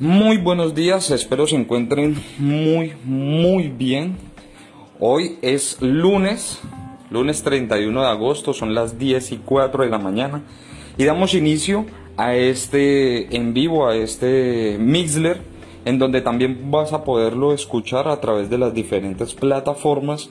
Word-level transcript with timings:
Muy 0.00 0.38
buenos 0.38 0.74
días, 0.74 1.10
espero 1.10 1.46
se 1.46 1.56
encuentren 1.56 2.16
muy, 2.38 2.94
muy 3.04 3.68
bien. 3.68 4.16
Hoy 4.98 5.36
es 5.42 5.76
lunes, 5.82 6.58
lunes 7.10 7.42
31 7.42 8.00
de 8.00 8.06
agosto, 8.06 8.54
son 8.54 8.74
las 8.74 8.98
10 8.98 9.32
y 9.32 9.36
4 9.44 9.84
de 9.84 9.90
la 9.90 9.98
mañana 9.98 10.40
y 10.96 11.04
damos 11.04 11.34
inicio 11.34 11.84
a 12.16 12.34
este 12.34 13.36
en 13.36 13.52
vivo, 13.52 13.88
a 13.88 13.94
este 13.94 14.78
Mixler, 14.80 15.42
en 15.84 15.98
donde 15.98 16.22
también 16.22 16.70
vas 16.70 16.94
a 16.94 17.04
poderlo 17.04 17.52
escuchar 17.52 18.08
a 18.08 18.22
través 18.22 18.48
de 18.48 18.56
las 18.56 18.72
diferentes 18.72 19.34
plataformas 19.34 20.30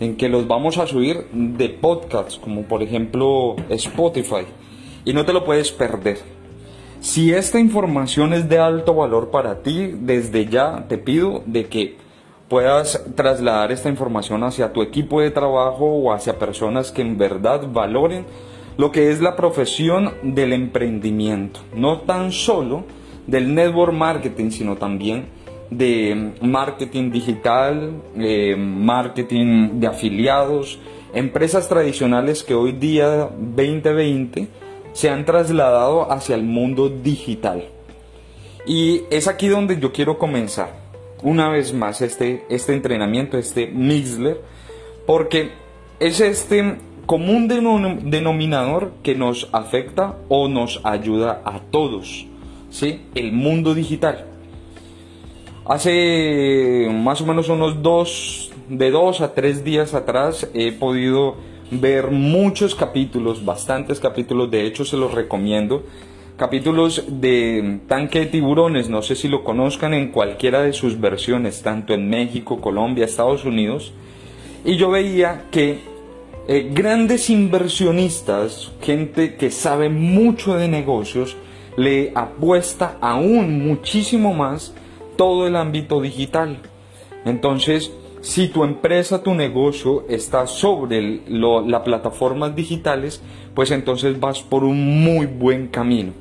en 0.00 0.16
que 0.16 0.28
los 0.28 0.48
vamos 0.48 0.76
a 0.78 0.88
subir 0.88 1.28
de 1.32 1.68
podcasts, 1.68 2.36
como 2.36 2.62
por 2.62 2.82
ejemplo 2.82 3.54
Spotify, 3.68 4.44
y 5.04 5.12
no 5.12 5.24
te 5.24 5.32
lo 5.32 5.44
puedes 5.44 5.70
perder. 5.70 6.18
Si 7.04 7.34
esta 7.34 7.60
información 7.60 8.32
es 8.32 8.48
de 8.48 8.58
alto 8.58 8.94
valor 8.94 9.30
para 9.30 9.62
ti, 9.62 9.92
desde 9.94 10.46
ya 10.46 10.86
te 10.88 10.96
pido 10.96 11.42
de 11.44 11.66
que 11.66 11.98
puedas 12.48 13.04
trasladar 13.14 13.72
esta 13.72 13.90
información 13.90 14.42
hacia 14.42 14.72
tu 14.72 14.80
equipo 14.80 15.20
de 15.20 15.30
trabajo 15.30 15.84
o 15.84 16.14
hacia 16.14 16.38
personas 16.38 16.92
que 16.92 17.02
en 17.02 17.18
verdad 17.18 17.68
valoren 17.70 18.24
lo 18.78 18.90
que 18.90 19.10
es 19.10 19.20
la 19.20 19.36
profesión 19.36 20.14
del 20.22 20.54
emprendimiento, 20.54 21.60
no 21.76 22.00
tan 22.00 22.32
solo 22.32 22.84
del 23.26 23.54
network 23.54 23.92
marketing, 23.92 24.48
sino 24.48 24.76
también 24.76 25.26
de 25.68 26.32
marketing 26.40 27.10
digital, 27.10 28.00
eh, 28.16 28.56
marketing 28.56 29.78
de 29.78 29.88
afiliados, 29.88 30.78
empresas 31.12 31.68
tradicionales 31.68 32.42
que 32.42 32.54
hoy 32.54 32.72
día 32.72 33.28
2020 33.38 34.63
se 34.94 35.10
han 35.10 35.26
trasladado 35.26 36.10
hacia 36.10 36.34
el 36.36 36.44
mundo 36.44 36.88
digital. 36.88 37.64
Y 38.66 39.02
es 39.10 39.28
aquí 39.28 39.48
donde 39.48 39.78
yo 39.78 39.92
quiero 39.92 40.16
comenzar 40.16 40.82
una 41.22 41.48
vez 41.50 41.74
más 41.74 42.00
este, 42.00 42.44
este 42.48 42.72
entrenamiento, 42.72 43.36
este 43.36 43.66
Mixler, 43.66 44.40
porque 45.06 45.50
es 46.00 46.20
este 46.20 46.76
común 47.06 47.48
denominador 47.48 48.92
que 49.02 49.14
nos 49.14 49.48
afecta 49.52 50.16
o 50.28 50.48
nos 50.48 50.80
ayuda 50.84 51.42
a 51.44 51.60
todos, 51.60 52.26
¿sí? 52.70 53.02
El 53.14 53.32
mundo 53.32 53.74
digital. 53.74 54.26
Hace 55.66 56.88
más 56.90 57.20
o 57.20 57.26
menos 57.26 57.48
unos 57.48 57.82
dos, 57.82 58.52
de 58.68 58.90
dos 58.90 59.20
a 59.20 59.34
tres 59.34 59.64
días 59.64 59.94
atrás 59.94 60.48
he 60.54 60.72
podido 60.72 61.36
ver 61.70 62.10
muchos 62.10 62.74
capítulos, 62.74 63.44
bastantes 63.44 64.00
capítulos, 64.00 64.50
de 64.50 64.66
hecho 64.66 64.84
se 64.84 64.96
los 64.96 65.12
recomiendo. 65.12 65.84
Capítulos 66.36 67.04
de 67.08 67.80
Tanque 67.86 68.20
de 68.20 68.26
Tiburones, 68.26 68.88
no 68.88 69.02
sé 69.02 69.14
si 69.14 69.28
lo 69.28 69.44
conozcan 69.44 69.94
en 69.94 70.08
cualquiera 70.10 70.62
de 70.62 70.72
sus 70.72 71.00
versiones, 71.00 71.62
tanto 71.62 71.94
en 71.94 72.08
México, 72.08 72.60
Colombia, 72.60 73.04
Estados 73.04 73.44
Unidos. 73.44 73.92
Y 74.64 74.76
yo 74.76 74.90
veía 74.90 75.44
que 75.50 75.78
eh, 76.48 76.70
grandes 76.72 77.30
inversionistas, 77.30 78.72
gente 78.80 79.36
que 79.36 79.50
sabe 79.50 79.88
mucho 79.88 80.54
de 80.56 80.68
negocios, 80.68 81.36
le 81.76 82.12
apuesta 82.14 82.98
aún 83.00 83.66
muchísimo 83.66 84.34
más 84.34 84.74
todo 85.16 85.46
el 85.46 85.56
ámbito 85.56 86.00
digital. 86.00 86.58
Entonces, 87.24 87.92
si 88.24 88.48
tu 88.48 88.64
empresa, 88.64 89.22
tu 89.22 89.34
negocio 89.34 90.06
está 90.08 90.46
sobre 90.46 91.20
las 91.28 91.82
plataformas 91.82 92.56
digitales, 92.56 93.22
pues 93.54 93.70
entonces 93.70 94.18
vas 94.18 94.40
por 94.40 94.64
un 94.64 95.04
muy 95.04 95.26
buen 95.26 95.68
camino. 95.68 96.14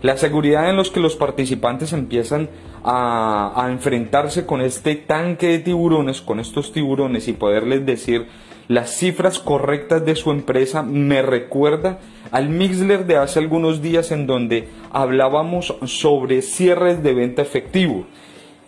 La 0.00 0.16
seguridad 0.16 0.70
en 0.70 0.76
los 0.76 0.90
que 0.90 0.98
los 0.98 1.14
participantes 1.14 1.92
empiezan 1.92 2.48
a, 2.82 3.52
a 3.54 3.70
enfrentarse 3.70 4.46
con 4.46 4.62
este 4.62 4.94
tanque 4.94 5.48
de 5.48 5.58
tiburones, 5.58 6.22
con 6.22 6.40
estos 6.40 6.72
tiburones 6.72 7.28
y 7.28 7.34
poderles 7.34 7.84
decir 7.84 8.26
las 8.68 8.96
cifras 8.96 9.38
correctas 9.38 10.06
de 10.06 10.16
su 10.16 10.30
empresa 10.30 10.82
me 10.82 11.20
recuerda 11.20 11.98
al 12.30 12.48
Mixler 12.48 13.04
de 13.04 13.18
hace 13.18 13.40
algunos 13.40 13.82
días 13.82 14.10
en 14.10 14.26
donde 14.26 14.70
hablábamos 14.90 15.76
sobre 15.84 16.40
cierres 16.40 17.02
de 17.02 17.12
venta 17.12 17.42
efectivo. 17.42 18.06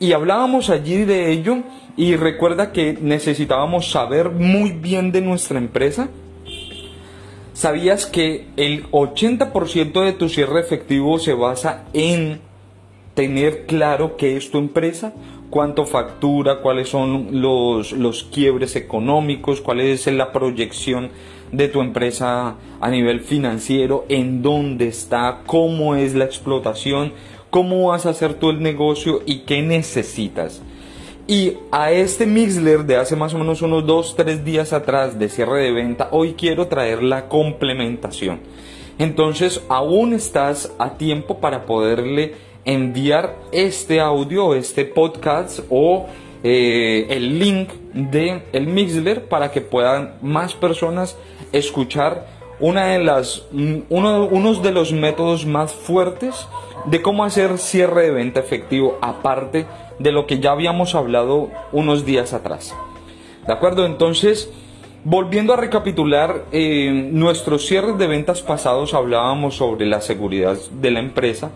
Y 0.01 0.13
hablábamos 0.13 0.71
allí 0.71 1.05
de 1.05 1.33
ello 1.33 1.59
y 1.97 2.15
recuerda 2.15 2.71
que 2.73 2.97
necesitábamos 3.01 3.91
saber 3.91 4.31
muy 4.31 4.71
bien 4.71 5.11
de 5.11 5.21
nuestra 5.21 5.59
empresa. 5.59 6.09
¿Sabías 7.53 8.07
que 8.07 8.47
el 8.57 8.89
80% 8.93 10.05
de 10.05 10.13
tu 10.13 10.29
cierre 10.29 10.61
efectivo 10.61 11.19
se 11.19 11.33
basa 11.33 11.87
en 11.93 12.41
tener 13.15 13.67
claro 13.67 14.17
qué 14.17 14.37
es 14.37 14.53
tu 14.53 14.59
empresa? 14.59 15.13
¿Cuánto 15.51 15.85
factura? 15.85 16.61
¿Cuáles 16.61 16.89
son 16.89 17.41
los, 17.41 17.91
los 17.91 18.23
quiebres 18.23 18.77
económicos? 18.77 19.61
¿Cuál 19.61 19.81
es 19.81 20.07
la 20.07 20.31
proyección 20.31 21.11
de 21.51 21.67
tu 21.67 21.81
empresa 21.81 22.55
a 22.81 22.91
nivel 22.91 23.19
financiero? 23.19 24.05
¿En 24.09 24.43
dónde 24.43 24.87
está? 24.87 25.41
¿Cómo 25.45 25.97
es 25.97 26.15
la 26.15 26.27
explotación? 26.27 27.13
¿Cómo 27.51 27.89
vas 27.89 28.05
a 28.05 28.11
hacer 28.11 28.35
tú 28.35 28.51
el 28.51 28.63
negocio? 28.63 29.23
¿Y 29.25 29.41
qué 29.41 29.63
necesitas? 29.63 30.61
Y 31.27 31.55
a 31.71 31.93
este 31.93 32.27
Mixler 32.27 32.85
de 32.85 32.97
hace 32.97 33.17
más 33.17 33.33
o 33.35 33.39
menos 33.39 33.63
unos 33.63 33.85
2-3 33.85 34.45
días 34.45 34.73
atrás 34.73 35.19
de 35.19 35.29
cierre 35.29 35.63
de 35.63 35.73
venta, 35.73 36.09
hoy 36.11 36.35
quiero 36.35 36.69
traer 36.69 37.03
la 37.03 37.29
complementación. 37.29 38.41
Entonces 38.99 39.63
aún 39.69 40.13
estás 40.13 40.73
a 40.79 40.99
tiempo 40.99 41.39
para 41.39 41.65
poderle 41.65 42.35
enviar 42.65 43.37
este 43.53 44.01
audio, 44.01 44.55
este 44.55 44.85
podcast 44.85 45.61
o 45.71 46.07
eh, 46.43 47.07
el 47.09 47.39
link 47.39 47.71
de 47.95 48.43
el 48.53 48.67
Mixler 48.67 49.25
para 49.25 49.51
que 49.51 49.61
puedan 49.61 50.15
más 50.21 50.55
personas 50.55 51.17
escuchar 51.53 52.38
una 52.61 52.87
de 52.87 52.99
las, 52.99 53.43
uno, 53.53 54.25
unos 54.25 54.63
de 54.63 54.73
los 54.73 54.93
métodos 54.93 55.47
más 55.47 55.73
fuertes 55.73 56.49
de 56.87 57.03
cómo 57.03 57.25
hacer 57.25 57.59
cierre 57.59 58.03
de 58.03 58.11
venta 58.11 58.41
efectivo 58.41 58.99
aparte 59.01 59.67
de 59.99 60.13
lo 60.13 60.27
que 60.27 60.41
ya 60.41 60.53
habíamos 60.53 60.95
hablado 60.95 61.51
unos 61.73 62.05
días 62.05 62.33
atrás. 62.33 62.75
¿De 63.47 63.53
acuerdo? 63.53 63.87
Entonces, 63.87 64.51
volviendo 65.05 65.53
a 65.53 65.57
recapitular, 65.57 66.45
eh, 66.53 67.09
nuestros 67.13 67.67
cierres 67.67 67.99
de 67.99 68.07
ventas 68.07 68.43
pasados 68.43 68.95
hablábamos 68.95 69.57
sobre 69.57 69.87
la 69.87 70.01
seguridad 70.01 70.57
de 70.71 70.91
la 70.91 71.01
empresa. 71.01 71.51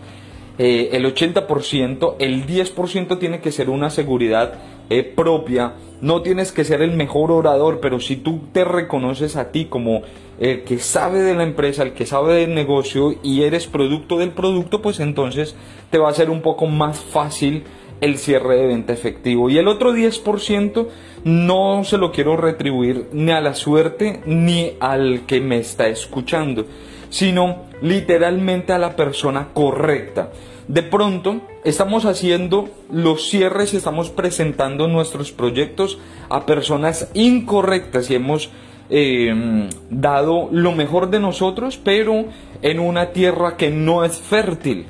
Eh, 0.57 0.89
el 0.93 1.05
80%, 1.05 2.15
el 2.19 2.45
10% 2.45 3.17
tiene 3.17 3.39
que 3.41 3.51
ser 3.51 3.69
una 3.69 3.89
seguridad 3.89 4.53
eh, 4.89 5.03
propia. 5.03 5.73
No 6.01 6.21
tienes 6.21 6.51
que 6.51 6.63
ser 6.63 6.81
el 6.81 6.91
mejor 6.91 7.31
orador, 7.31 7.79
pero 7.79 7.99
si 7.99 8.17
tú 8.17 8.41
te 8.51 8.65
reconoces 8.65 9.35
a 9.35 9.51
ti 9.51 9.65
como 9.65 10.01
el 10.39 10.63
que 10.63 10.79
sabe 10.79 11.21
de 11.21 11.35
la 11.35 11.43
empresa, 11.43 11.83
el 11.83 11.93
que 11.93 12.05
sabe 12.05 12.33
del 12.33 12.53
negocio 12.53 13.15
y 13.23 13.43
eres 13.43 13.67
producto 13.67 14.17
del 14.17 14.31
producto, 14.31 14.81
pues 14.81 14.99
entonces 14.99 15.55
te 15.91 15.97
va 15.97 16.09
a 16.09 16.13
ser 16.13 16.29
un 16.29 16.41
poco 16.41 16.65
más 16.67 16.99
fácil 16.99 17.63
el 18.01 18.17
cierre 18.17 18.57
de 18.57 18.67
venta 18.67 18.91
efectivo. 18.91 19.49
Y 19.49 19.57
el 19.57 19.67
otro 19.69 19.93
10% 19.93 20.87
no 21.23 21.83
se 21.85 21.97
lo 21.97 22.11
quiero 22.11 22.35
retribuir 22.35 23.07
ni 23.13 23.31
a 23.31 23.39
la 23.39 23.53
suerte 23.53 24.21
ni 24.25 24.73
al 24.81 25.25
que 25.25 25.39
me 25.39 25.57
está 25.57 25.87
escuchando, 25.87 26.65
sino 27.09 27.63
literalmente 27.81 28.73
a 28.73 28.79
la 28.79 28.95
persona 28.97 29.49
correcta. 29.53 30.31
De 30.67 30.81
pronto 30.81 31.41
estamos 31.65 32.05
haciendo 32.05 32.69
los 32.91 33.29
cierres, 33.29 33.73
estamos 33.73 34.09
presentando 34.09 34.87
nuestros 34.87 35.31
proyectos 35.31 35.99
a 36.29 36.45
personas 36.45 37.09
incorrectas 37.13 38.09
y 38.09 38.15
hemos 38.15 38.49
em, 38.89 39.69
dado 39.89 40.47
lo 40.51 40.71
mejor 40.71 41.09
de 41.09 41.19
nosotros, 41.19 41.77
pero 41.83 42.25
en 42.61 42.79
una 42.79 43.11
tierra 43.11 43.57
que 43.57 43.69
no 43.71 44.05
es 44.05 44.17
fértil. 44.17 44.85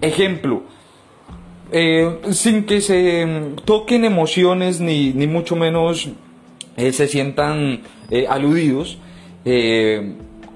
Ejemplo, 0.00 0.62
eh, 1.70 2.18
sin 2.30 2.64
que 2.64 2.80
se 2.80 3.26
toquen 3.66 4.04
emociones 4.04 4.80
ni, 4.80 5.12
ni 5.12 5.26
mucho 5.26 5.54
menos 5.54 6.08
eh, 6.76 6.92
se 6.92 7.06
sientan 7.06 7.82
eh, 8.10 8.26
aludidos. 8.26 8.98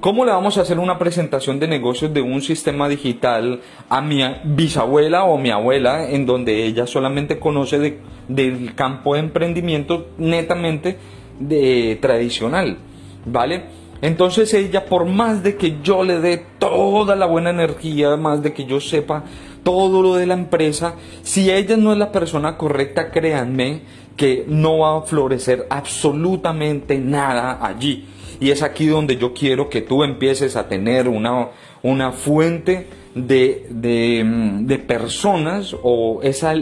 ¿Cómo 0.04 0.26
le 0.26 0.32
vamos 0.32 0.58
a 0.58 0.60
hacer 0.60 0.78
una 0.78 0.98
presentación 0.98 1.58
de 1.58 1.66
negocios 1.66 2.12
de 2.12 2.20
un 2.20 2.42
sistema 2.42 2.90
digital 2.90 3.62
a 3.88 4.02
mi 4.02 4.22
bisabuela 4.44 5.24
o 5.24 5.38
mi 5.38 5.48
abuela 5.48 6.10
en 6.10 6.26
donde 6.26 6.66
ella 6.66 6.86
solamente 6.86 7.38
conoce 7.38 7.78
de, 7.78 8.00
del 8.28 8.74
campo 8.74 9.14
de 9.14 9.20
emprendimiento 9.20 10.08
netamente 10.18 10.98
de, 11.40 11.98
tradicional? 12.02 12.76
¿Vale? 13.24 13.64
Entonces 14.02 14.52
ella, 14.52 14.84
por 14.84 15.06
más 15.06 15.42
de 15.42 15.56
que 15.56 15.78
yo 15.82 16.04
le 16.04 16.20
dé 16.20 16.36
toda 16.58 17.16
la 17.16 17.24
buena 17.24 17.48
energía, 17.48 18.14
más 18.18 18.42
de 18.42 18.52
que 18.52 18.66
yo 18.66 18.82
sepa 18.82 19.24
todo 19.62 20.02
lo 20.02 20.16
de 20.16 20.26
la 20.26 20.34
empresa, 20.34 20.96
si 21.22 21.50
ella 21.50 21.78
no 21.78 21.92
es 21.92 21.98
la 21.98 22.12
persona 22.12 22.58
correcta, 22.58 23.10
créanme 23.10 23.80
que 24.18 24.44
no 24.48 24.80
va 24.80 24.98
a 24.98 25.00
florecer 25.00 25.66
absolutamente 25.70 26.98
nada 26.98 27.58
allí. 27.66 28.06
Y 28.40 28.50
es 28.50 28.62
aquí 28.62 28.86
donde 28.86 29.16
yo 29.16 29.32
quiero 29.32 29.68
que 29.68 29.80
tú 29.80 30.04
empieces 30.04 30.56
a 30.56 30.68
tener 30.68 31.08
una, 31.08 31.48
una 31.82 32.12
fuente 32.12 32.86
de, 33.14 34.22
mm, 34.24 34.66
de 34.66 34.78
personas 34.78 35.76
o 35.82 36.20
esa, 36.22 36.54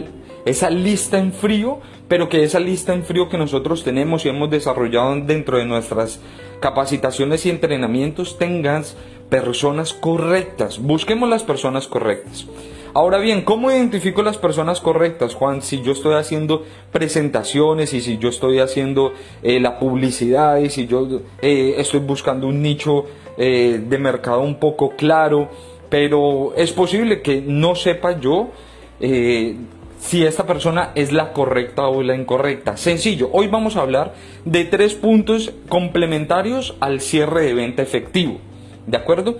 esa 0.45 0.69
lista 0.69 1.17
en 1.19 1.33
frío, 1.33 1.79
pero 2.07 2.29
que 2.29 2.43
esa 2.43 2.59
lista 2.59 2.93
en 2.93 3.03
frío 3.03 3.29
que 3.29 3.37
nosotros 3.37 3.83
tenemos 3.83 4.25
y 4.25 4.29
hemos 4.29 4.49
desarrollado 4.49 5.15
dentro 5.21 5.57
de 5.57 5.65
nuestras 5.65 6.19
capacitaciones 6.59 7.45
y 7.45 7.49
entrenamientos 7.49 8.37
tengas 8.37 8.95
personas 9.29 9.93
correctas. 9.93 10.79
Busquemos 10.79 11.27
las 11.29 11.43
personas 11.43 11.87
correctas. 11.87 12.45
Ahora 12.95 13.17
bien, 13.17 13.41
¿cómo 13.41 13.71
identifico 13.71 14.21
las 14.21 14.37
personas 14.37 14.79
correctas, 14.79 15.33
Juan? 15.33 15.63
Si 15.63 15.81
yo 15.81 15.93
estoy 15.93 16.13
haciendo 16.13 16.63
presentaciones 16.91 17.91
y 17.93 18.01
si 18.01 18.19
yo 18.19 18.29
estoy 18.29 18.59
haciendo 18.59 19.13
eh, 19.41 19.59
la 19.59 19.79
publicidad 19.79 20.57
y 20.57 20.69
si 20.69 20.85
yo 20.85 21.21
eh, 21.41 21.73
estoy 21.79 22.01
buscando 22.01 22.45
un 22.45 22.61
nicho 22.61 23.05
eh, 23.35 23.81
de 23.83 23.97
mercado 23.97 24.41
un 24.41 24.59
poco 24.59 24.91
claro, 24.91 25.49
pero 25.89 26.53
es 26.55 26.71
posible 26.71 27.23
que 27.23 27.41
no 27.41 27.73
sepa 27.73 28.19
yo 28.19 28.49
si 29.99 30.23
esta 30.23 30.45
persona 30.45 30.91
es 30.93 31.11
la 31.11 31.33
correcta 31.33 31.87
o 31.87 32.03
la 32.03 32.15
incorrecta. 32.15 32.77
Sencillo, 32.77 33.29
hoy 33.33 33.47
vamos 33.47 33.75
a 33.75 33.81
hablar 33.81 34.13
de 34.45 34.65
tres 34.65 34.93
puntos 34.93 35.51
complementarios 35.67 36.75
al 36.79 37.01
cierre 37.01 37.41
de 37.41 37.55
venta 37.55 37.81
efectivo. 37.81 38.37
¿De 38.85 38.97
acuerdo? 38.97 39.39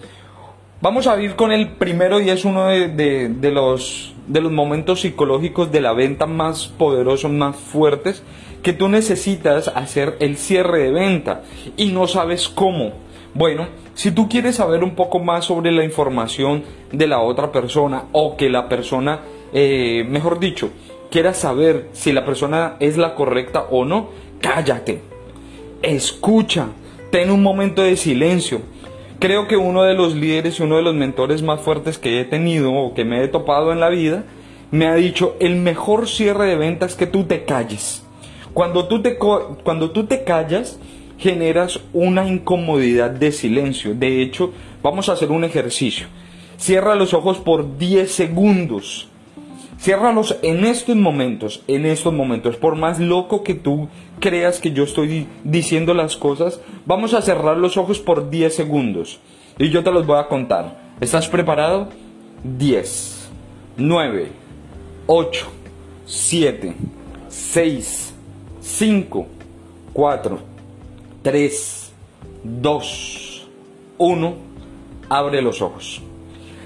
Vamos 0.83 1.07
a 1.07 1.17
ir 1.21 1.37
con 1.37 1.53
el 1.53 1.69
primero 1.69 2.19
y 2.19 2.29
es 2.29 2.43
uno 2.43 2.67
de, 2.67 3.51
los, 3.53 4.13
de 4.27 4.41
los 4.41 4.51
momentos 4.51 4.99
psicológicos 4.99 5.71
de 5.71 5.79
la 5.79 5.93
venta 5.93 6.25
más 6.25 6.67
poderosos, 6.67 7.31
más 7.31 7.55
fuertes, 7.55 8.21
que 8.61 8.73
tú 8.73 8.89
necesitas 8.89 9.69
hacer 9.69 10.17
el 10.19 10.35
cierre 10.35 10.79
de 10.79 10.91
venta 10.91 11.43
y 11.77 11.93
no 11.93 12.05
sabes 12.05 12.49
cómo. 12.49 12.91
Bueno, 13.33 13.67
si 13.93 14.11
tú 14.11 14.27
quieres 14.27 14.57
saber 14.57 14.83
un 14.83 14.93
poco 14.93 15.19
más 15.19 15.45
sobre 15.45 15.71
la 15.71 15.85
información 15.85 16.65
de 16.91 17.07
la 17.07 17.21
otra 17.21 17.53
persona 17.53 18.03
o 18.11 18.35
que 18.35 18.49
la 18.49 18.67
persona, 18.67 19.21
eh, 19.53 20.05
mejor 20.09 20.37
dicho, 20.37 20.69
quiera 21.09 21.33
saber 21.33 21.91
si 21.93 22.11
la 22.11 22.25
persona 22.25 22.75
es 22.81 22.97
la 22.97 23.15
correcta 23.15 23.67
o 23.71 23.85
no, 23.85 24.09
cállate, 24.41 24.99
escucha, 25.81 26.67
ten 27.09 27.31
un 27.31 27.41
momento 27.41 27.83
de 27.83 27.95
silencio 27.95 28.72
creo 29.23 29.47
que 29.47 29.55
uno 29.55 29.83
de 29.83 29.93
los 29.93 30.15
líderes 30.15 30.59
y 30.59 30.63
uno 30.63 30.75
de 30.75 30.81
los 30.81 30.93
mentores 30.93 31.43
más 31.43 31.61
fuertes 31.61 31.97
que 31.97 32.19
he 32.19 32.25
tenido 32.25 32.73
o 32.73 32.93
que 32.93 33.05
me 33.05 33.23
he 33.23 33.29
topado 33.29 33.71
en 33.71 33.79
la 33.79 33.87
vida 33.87 34.25
me 34.69 34.85
ha 34.85 34.95
dicho, 34.95 35.37
el 35.39 35.55
mejor 35.55 36.09
cierre 36.09 36.45
de 36.47 36.57
ventas 36.57 36.91
es 36.91 36.97
que 36.97 37.07
tú 37.07 37.23
te 37.23 37.45
calles. 37.45 38.03
Cuando 38.53 38.89
tú 38.89 39.01
te, 39.01 39.17
cuando 39.17 39.91
tú 39.91 40.07
te 40.07 40.25
callas, 40.25 40.77
generas 41.17 41.79
una 41.93 42.27
incomodidad 42.27 43.11
de 43.11 43.31
silencio. 43.31 43.95
De 43.95 44.21
hecho, 44.21 44.51
vamos 44.81 45.07
a 45.07 45.13
hacer 45.13 45.31
un 45.31 45.45
ejercicio. 45.45 46.07
Cierra 46.57 46.95
los 46.95 47.13
ojos 47.13 47.37
por 47.37 47.77
10 47.77 48.11
segundos. 48.11 49.07
Ciérralos 49.79 50.37
en 50.41 50.65
estos 50.65 50.97
momentos, 50.97 51.63
en 51.69 51.85
estos 51.85 52.13
momentos. 52.13 52.57
Por 52.57 52.75
más 52.75 52.99
loco 52.99 53.41
que 53.41 53.53
tú 53.53 53.87
creas 54.23 54.61
que 54.61 54.71
yo 54.71 54.85
estoy 54.85 55.27
diciendo 55.43 55.93
las 55.93 56.15
cosas, 56.15 56.61
vamos 56.85 57.13
a 57.13 57.21
cerrar 57.21 57.57
los 57.57 57.75
ojos 57.75 57.99
por 57.99 58.29
10 58.29 58.55
segundos. 58.55 59.19
Y 59.59 59.69
yo 59.69 59.83
te 59.83 59.91
los 59.91 60.05
voy 60.05 60.17
a 60.17 60.29
contar. 60.29 60.93
¿Estás 61.01 61.27
preparado? 61.27 61.89
10, 62.45 63.27
9, 63.75 64.31
8, 65.07 65.47
7, 66.05 66.73
6, 67.27 68.13
5, 68.61 69.27
4, 69.91 70.39
3, 71.21 71.93
2, 72.45 73.47
1. 73.97 74.33
Abre 75.09 75.41
los 75.41 75.61
ojos. 75.61 76.01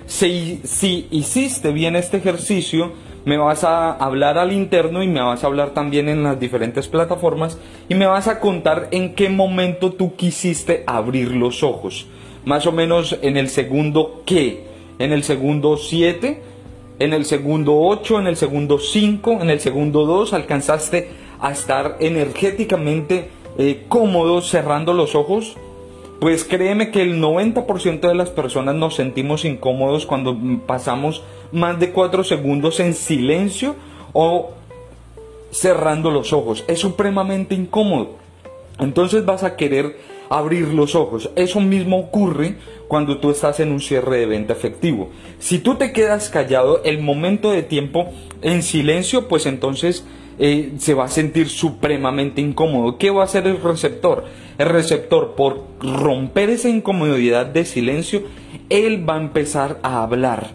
Si, 0.05 0.61
si 0.63 1.07
hiciste 1.09 1.71
bien 1.71 1.95
este 1.95 2.17
ejercicio, 2.17 2.91
me 3.25 3.37
vas 3.37 3.63
a 3.63 3.91
hablar 3.91 4.37
al 4.37 4.51
interno 4.51 5.03
y 5.03 5.07
me 5.07 5.21
vas 5.21 5.43
a 5.43 5.47
hablar 5.47 5.71
también 5.71 6.09
en 6.09 6.23
las 6.23 6.39
diferentes 6.39 6.87
plataformas 6.87 7.57
y 7.89 7.95
me 7.95 8.05
vas 8.05 8.27
a 8.27 8.39
contar 8.39 8.87
en 8.91 9.15
qué 9.15 9.29
momento 9.29 9.91
tú 9.91 10.15
quisiste 10.15 10.83
abrir 10.87 11.31
los 11.31 11.63
ojos. 11.63 12.07
Más 12.45 12.65
o 12.67 12.71
menos 12.71 13.17
en 13.21 13.37
el 13.37 13.49
segundo 13.49 14.23
qué, 14.25 14.65
en 14.99 15.11
el 15.11 15.23
segundo 15.23 15.77
7, 15.77 16.41
en 16.99 17.13
el 17.13 17.25
segundo 17.25 17.77
8, 17.77 18.19
en 18.19 18.27
el 18.27 18.37
segundo 18.37 18.79
5, 18.79 19.39
en 19.41 19.49
el 19.49 19.59
segundo 19.59 20.05
2, 20.05 20.33
alcanzaste 20.33 21.09
a 21.39 21.51
estar 21.51 21.97
energéticamente 21.99 23.29
eh, 23.57 23.85
cómodo 23.87 24.41
cerrando 24.41 24.93
los 24.93 25.15
ojos. 25.15 25.57
Pues 26.19 26.43
créeme 26.43 26.89
que 26.89 27.03
el 27.03 27.21
90% 27.21 27.99
de 27.99 28.15
las 28.15 28.31
personas 28.31 28.75
nos 28.75 28.95
sentimos 28.95 29.45
incómodos 29.45 30.05
cuando 30.05 30.35
pasamos 30.65 31.23
más 31.51 31.79
de 31.79 31.91
cuatro 31.91 32.23
segundos 32.23 32.79
en 32.79 32.95
silencio 32.95 33.75
o 34.13 34.51
cerrando 35.51 36.09
los 36.09 36.33
ojos. 36.33 36.63
Es 36.67 36.79
supremamente 36.79 37.53
incómodo. 37.53 38.15
Entonces 38.79 39.25
vas 39.25 39.43
a 39.43 39.55
querer 39.55 39.95
abrir 40.29 40.69
los 40.69 40.95
ojos. 40.95 41.29
Eso 41.35 41.59
mismo 41.59 41.99
ocurre 41.99 42.57
cuando 42.87 43.19
tú 43.19 43.31
estás 43.31 43.59
en 43.59 43.71
un 43.71 43.79
cierre 43.79 44.17
de 44.17 44.25
venta 44.25 44.53
efectivo. 44.53 45.09
Si 45.39 45.59
tú 45.59 45.75
te 45.75 45.91
quedas 45.91 46.29
callado 46.29 46.81
el 46.83 46.99
momento 46.99 47.51
de 47.51 47.63
tiempo 47.63 48.11
en 48.41 48.63
silencio, 48.63 49.27
pues 49.27 49.45
entonces 49.45 50.05
eh, 50.39 50.73
se 50.77 50.93
va 50.93 51.05
a 51.05 51.09
sentir 51.09 51.49
supremamente 51.49 52.41
incómodo. 52.41 52.97
¿Qué 52.97 53.09
va 53.09 53.21
a 53.21 53.25
hacer 53.25 53.47
el 53.47 53.61
receptor? 53.61 54.25
El 54.57 54.69
receptor, 54.69 55.35
por 55.35 55.63
romper 55.81 56.49
esa 56.49 56.69
incomodidad 56.69 57.45
de 57.45 57.65
silencio, 57.65 58.23
él 58.69 59.07
va 59.07 59.15
a 59.15 59.21
empezar 59.21 59.79
a 59.83 60.01
hablar 60.01 60.51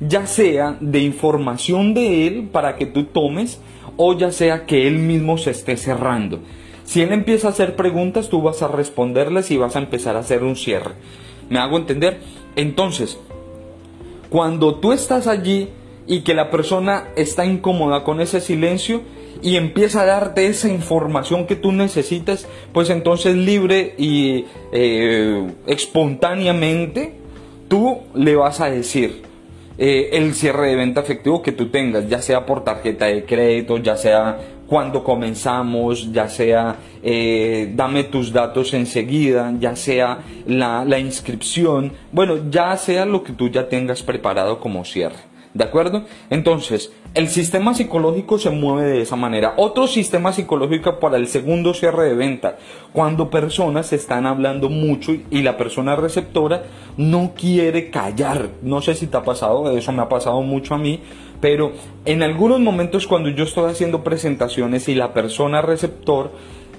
ya 0.00 0.26
sea 0.26 0.76
de 0.80 1.00
información 1.00 1.94
de 1.94 2.26
él 2.26 2.48
para 2.52 2.76
que 2.76 2.86
tú 2.86 3.04
tomes 3.04 3.60
o 3.96 4.16
ya 4.16 4.30
sea 4.30 4.66
que 4.66 4.86
él 4.86 4.98
mismo 4.98 5.38
se 5.38 5.50
esté 5.50 5.76
cerrando. 5.76 6.40
Si 6.84 7.02
él 7.02 7.12
empieza 7.12 7.48
a 7.48 7.50
hacer 7.50 7.76
preguntas, 7.76 8.28
tú 8.28 8.42
vas 8.42 8.62
a 8.62 8.68
responderles 8.68 9.50
y 9.50 9.56
vas 9.56 9.74
a 9.74 9.80
empezar 9.80 10.16
a 10.16 10.20
hacer 10.20 10.44
un 10.44 10.56
cierre. 10.56 10.92
¿Me 11.48 11.58
hago 11.58 11.76
entender? 11.78 12.18
Entonces, 12.54 13.18
cuando 14.30 14.76
tú 14.76 14.92
estás 14.92 15.26
allí 15.26 15.70
y 16.06 16.20
que 16.20 16.34
la 16.34 16.50
persona 16.50 17.08
está 17.16 17.44
incómoda 17.44 18.04
con 18.04 18.20
ese 18.20 18.40
silencio 18.40 19.00
y 19.42 19.56
empieza 19.56 20.02
a 20.02 20.06
darte 20.06 20.46
esa 20.46 20.68
información 20.68 21.46
que 21.46 21.56
tú 21.56 21.72
necesitas, 21.72 22.48
pues 22.72 22.90
entonces 22.90 23.36
libre 23.36 23.94
y 23.98 24.44
eh, 24.72 25.46
espontáneamente 25.66 27.14
tú 27.68 27.98
le 28.14 28.36
vas 28.36 28.60
a 28.60 28.70
decir, 28.70 29.22
eh, 29.78 30.10
el 30.12 30.34
cierre 30.34 30.68
de 30.68 30.76
venta 30.76 31.02
efectivo 31.02 31.42
que 31.42 31.52
tú 31.52 31.68
tengas, 31.68 32.08
ya 32.08 32.22
sea 32.22 32.46
por 32.46 32.64
tarjeta 32.64 33.06
de 33.06 33.24
crédito, 33.24 33.76
ya 33.76 33.96
sea 33.96 34.38
cuando 34.66 35.04
comenzamos, 35.04 36.12
ya 36.12 36.28
sea 36.28 36.76
eh, 37.02 37.72
dame 37.74 38.04
tus 38.04 38.32
datos 38.32 38.72
enseguida, 38.74 39.52
ya 39.60 39.76
sea 39.76 40.18
la, 40.46 40.84
la 40.84 40.98
inscripción, 40.98 41.92
bueno, 42.10 42.50
ya 42.50 42.76
sea 42.76 43.04
lo 43.04 43.22
que 43.22 43.32
tú 43.32 43.48
ya 43.48 43.68
tengas 43.68 44.02
preparado 44.02 44.58
como 44.60 44.84
cierre. 44.84 45.35
¿De 45.56 45.64
acuerdo? 45.64 46.04
Entonces, 46.28 46.92
el 47.14 47.28
sistema 47.28 47.72
psicológico 47.72 48.38
se 48.38 48.50
mueve 48.50 48.90
de 48.90 49.00
esa 49.00 49.16
manera. 49.16 49.54
Otro 49.56 49.86
sistema 49.86 50.34
psicológico 50.34 51.00
para 51.00 51.16
el 51.16 51.28
segundo 51.28 51.72
cierre 51.72 52.04
de 52.04 52.14
venta, 52.14 52.58
cuando 52.92 53.30
personas 53.30 53.90
están 53.94 54.26
hablando 54.26 54.68
mucho 54.68 55.16
y 55.30 55.40
la 55.40 55.56
persona 55.56 55.96
receptora 55.96 56.64
no 56.98 57.32
quiere 57.34 57.88
callar. 57.88 58.50
No 58.60 58.82
sé 58.82 58.94
si 58.94 59.06
te 59.06 59.16
ha 59.16 59.24
pasado, 59.24 59.70
eso 59.70 59.92
me 59.92 60.02
ha 60.02 60.10
pasado 60.10 60.42
mucho 60.42 60.74
a 60.74 60.78
mí, 60.78 61.00
pero 61.40 61.72
en 62.04 62.22
algunos 62.22 62.60
momentos 62.60 63.06
cuando 63.06 63.30
yo 63.30 63.44
estoy 63.44 63.70
haciendo 63.70 64.04
presentaciones 64.04 64.90
y 64.90 64.94
la 64.94 65.14
persona 65.14 65.62
receptor 65.62 66.32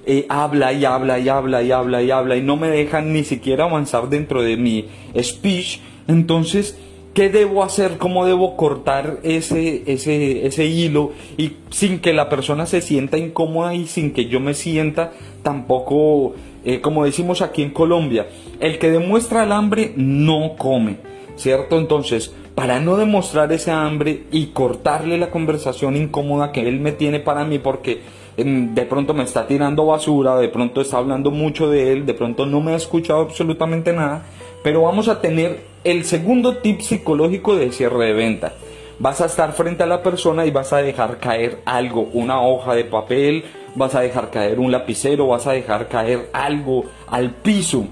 eh, 0.05 0.27
habla 0.29 0.71
y 0.71 0.85
habla 0.85 1.17
y 1.17 1.29
habla 1.29 1.63
y 1.63 1.71
habla 1.71 2.03
y 2.03 2.11
habla 2.11 2.35
y 2.35 2.43
no 2.43 2.57
me 2.57 2.67
dejan 2.67 3.11
ni 3.11 3.23
siquiera 3.23 3.63
avanzar 3.63 4.07
dentro 4.07 4.43
de 4.43 4.55
mi 4.55 4.87
speech, 5.19 5.79
entonces 6.07 6.77
¿Qué 7.17 7.29
debo 7.29 7.63
hacer? 7.63 7.97
¿Cómo 7.97 8.27
debo 8.27 8.55
cortar 8.55 9.17
ese, 9.23 9.81
ese, 9.87 10.45
ese 10.45 10.65
hilo? 10.67 11.13
Y 11.35 11.53
sin 11.71 11.97
que 11.97 12.13
la 12.13 12.29
persona 12.29 12.67
se 12.67 12.79
sienta 12.79 13.17
incómoda 13.17 13.73
y 13.73 13.87
sin 13.87 14.13
que 14.13 14.27
yo 14.27 14.39
me 14.39 14.53
sienta 14.53 15.13
tampoco, 15.41 16.35
eh, 16.63 16.79
como 16.79 17.05
decimos 17.05 17.41
aquí 17.41 17.63
en 17.63 17.71
Colombia, 17.71 18.27
el 18.59 18.77
que 18.77 18.91
demuestra 18.91 19.45
el 19.45 19.51
hambre 19.51 19.93
no 19.95 20.57
come, 20.59 20.97
¿cierto? 21.37 21.79
Entonces, 21.79 22.35
para 22.53 22.79
no 22.79 22.97
demostrar 22.97 23.51
ese 23.51 23.71
hambre 23.71 24.25
y 24.31 24.51
cortarle 24.53 25.17
la 25.17 25.31
conversación 25.31 25.95
incómoda 25.95 26.51
que 26.51 26.69
él 26.69 26.79
me 26.79 26.91
tiene 26.91 27.19
para 27.19 27.45
mí, 27.45 27.57
porque 27.57 28.01
de 28.37 28.85
pronto 28.85 29.15
me 29.15 29.23
está 29.23 29.47
tirando 29.47 29.87
basura, 29.87 30.37
de 30.37 30.47
pronto 30.49 30.81
está 30.81 30.97
hablando 30.97 31.31
mucho 31.31 31.69
de 31.69 31.91
él, 31.91 32.05
de 32.05 32.13
pronto 32.13 32.45
no 32.45 32.61
me 32.61 32.73
ha 32.73 32.75
escuchado 32.75 33.21
absolutamente 33.21 33.91
nada, 33.93 34.23
pero 34.63 34.83
vamos 34.83 35.07
a 35.07 35.19
tener 35.19 35.61
el 35.83 36.05
segundo 36.05 36.57
tip 36.57 36.81
psicológico 36.81 37.55
de 37.55 37.71
cierre 37.71 38.05
de 38.05 38.13
venta. 38.13 38.53
Vas 38.99 39.21
a 39.21 39.25
estar 39.25 39.53
frente 39.53 39.83
a 39.83 39.87
la 39.87 40.03
persona 40.03 40.45
y 40.45 40.51
vas 40.51 40.71
a 40.71 40.77
dejar 40.77 41.17
caer 41.19 41.61
algo, 41.65 42.09
una 42.13 42.41
hoja 42.41 42.75
de 42.75 42.83
papel, 42.83 43.43
vas 43.73 43.95
a 43.95 44.01
dejar 44.01 44.29
caer 44.29 44.59
un 44.59 44.71
lapicero, 44.71 45.27
vas 45.27 45.47
a 45.47 45.53
dejar 45.53 45.87
caer 45.87 46.29
algo 46.31 46.85
al 47.07 47.31
piso 47.31 47.85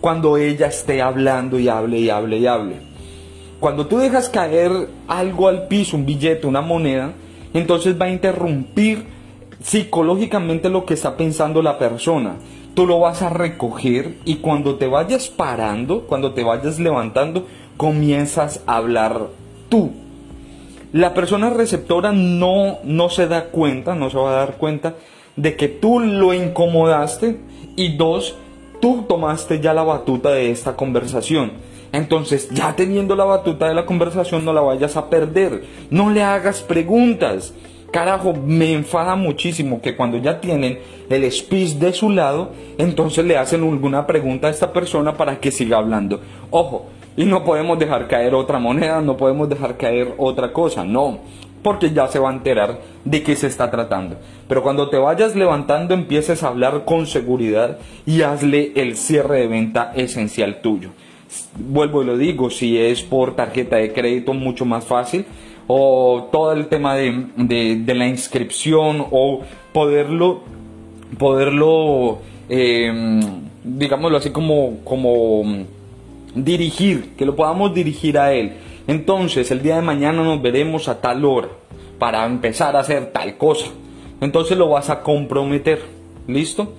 cuando 0.00 0.36
ella 0.36 0.66
esté 0.66 1.02
hablando 1.02 1.58
y 1.58 1.68
hable 1.68 1.98
y 1.98 2.10
hable 2.10 2.38
y 2.38 2.46
hable. 2.46 2.76
Cuando 3.58 3.86
tú 3.86 3.98
dejas 3.98 4.28
caer 4.28 4.88
algo 5.06 5.48
al 5.48 5.68
piso, 5.68 5.96
un 5.96 6.04
billete, 6.04 6.46
una 6.46 6.60
moneda, 6.60 7.12
entonces 7.54 8.00
va 8.00 8.06
a 8.06 8.10
interrumpir 8.10 9.06
psicológicamente 9.62 10.68
lo 10.68 10.84
que 10.84 10.94
está 10.94 11.16
pensando 11.16 11.62
la 11.62 11.78
persona. 11.78 12.36
Tú 12.74 12.86
lo 12.86 13.00
vas 13.00 13.22
a 13.22 13.28
recoger 13.28 14.16
y 14.24 14.36
cuando 14.36 14.76
te 14.76 14.86
vayas 14.86 15.28
parando, 15.28 16.02
cuando 16.02 16.32
te 16.32 16.42
vayas 16.42 16.78
levantando, 16.78 17.46
comienzas 17.76 18.62
a 18.66 18.76
hablar 18.76 19.28
tú. 19.68 19.92
La 20.92 21.14
persona 21.14 21.50
receptora 21.50 22.12
no, 22.12 22.78
no 22.84 23.08
se 23.08 23.26
da 23.26 23.46
cuenta, 23.46 23.94
no 23.94 24.10
se 24.10 24.18
va 24.18 24.30
a 24.30 24.36
dar 24.36 24.56
cuenta 24.56 24.94
de 25.36 25.56
que 25.56 25.68
tú 25.68 26.00
lo 26.00 26.34
incomodaste 26.34 27.40
y 27.76 27.96
dos, 27.96 28.36
tú 28.80 29.04
tomaste 29.08 29.60
ya 29.60 29.72
la 29.72 29.82
batuta 29.82 30.30
de 30.30 30.50
esta 30.50 30.76
conversación. 30.76 31.52
Entonces, 31.92 32.48
ya 32.50 32.74
teniendo 32.74 33.16
la 33.16 33.24
batuta 33.24 33.68
de 33.68 33.74
la 33.74 33.84
conversación, 33.84 34.44
no 34.44 34.52
la 34.52 34.62
vayas 34.62 34.96
a 34.96 35.10
perder. 35.10 35.64
No 35.90 36.10
le 36.10 36.22
hagas 36.22 36.62
preguntas. 36.62 37.52
Carajo, 37.92 38.32
me 38.32 38.72
enfada 38.72 39.16
muchísimo 39.16 39.82
que 39.82 39.94
cuando 39.94 40.16
ya 40.16 40.40
tienen 40.40 40.78
el 41.10 41.30
speech 41.30 41.74
de 41.74 41.92
su 41.92 42.08
lado, 42.08 42.50
entonces 42.78 43.22
le 43.24 43.36
hacen 43.36 43.62
alguna 43.62 44.06
pregunta 44.06 44.46
a 44.48 44.50
esta 44.50 44.72
persona 44.72 45.14
para 45.14 45.38
que 45.38 45.50
siga 45.50 45.76
hablando. 45.76 46.20
Ojo, 46.50 46.86
y 47.18 47.26
no 47.26 47.44
podemos 47.44 47.78
dejar 47.78 48.08
caer 48.08 48.34
otra 48.34 48.58
moneda, 48.58 49.02
no 49.02 49.18
podemos 49.18 49.46
dejar 49.48 49.76
caer 49.76 50.14
otra 50.16 50.54
cosa, 50.54 50.84
no 50.84 51.20
porque 51.62 51.92
ya 51.92 52.08
se 52.08 52.18
va 52.18 52.30
a 52.30 52.32
enterar 52.32 52.80
de 53.04 53.22
qué 53.22 53.36
se 53.36 53.46
está 53.46 53.70
tratando. 53.70 54.16
Pero 54.48 54.62
cuando 54.62 54.88
te 54.88 54.96
vayas 54.96 55.36
levantando 55.36 55.94
empieces 55.94 56.42
a 56.42 56.48
hablar 56.48 56.84
con 56.84 57.06
seguridad 57.06 57.78
y 58.04 58.22
hazle 58.22 58.72
el 58.74 58.96
cierre 58.96 59.40
de 59.40 59.46
venta 59.46 59.92
esencial 59.94 60.60
tuyo. 60.60 60.90
Vuelvo 61.56 62.02
y 62.02 62.06
lo 62.06 62.18
digo, 62.18 62.50
si 62.50 62.78
es 62.78 63.02
por 63.02 63.36
tarjeta 63.36 63.76
de 63.76 63.92
crédito 63.92 64.34
mucho 64.34 64.64
más 64.64 64.84
fácil 64.84 65.24
o 65.66 66.28
todo 66.32 66.52
el 66.52 66.66
tema 66.66 66.94
de, 66.96 67.82
la 67.86 68.08
inscripción 68.08 69.06
o 69.10 69.40
poderlo, 69.72 70.42
poderlo 71.18 72.18
em, 72.48 73.20
digámoslo 73.64 74.18
así 74.18 74.30
como, 74.30 74.78
como 74.84 75.42
dirigir, 76.34 77.14
que 77.16 77.24
lo 77.24 77.36
podamos 77.36 77.74
dirigir 77.74 78.18
a 78.18 78.32
él 78.32 78.52
entonces, 78.86 79.50
el 79.50 79.62
día 79.62 79.76
de 79.76 79.82
mañana 79.82 80.22
nos 80.22 80.42
veremos 80.42 80.88
a 80.88 81.00
tal 81.00 81.24
hora 81.24 81.48
para 81.98 82.26
empezar 82.26 82.74
a 82.74 82.80
hacer 82.80 83.12
tal 83.12 83.36
cosa. 83.36 83.66
Entonces 84.20 84.58
lo 84.58 84.68
vas 84.68 84.90
a 84.90 85.02
comprometer. 85.02 85.80
¿Listo? 86.26 86.72